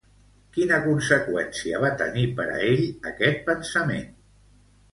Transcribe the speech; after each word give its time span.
Quina 0.55 0.79
conseqüència 0.85 1.83
va 1.85 1.93
tenir 2.01 2.25
per 2.41 2.49
a 2.55 2.57
ell 2.71 2.83
aquest 3.13 3.47
pensament? 3.53 4.13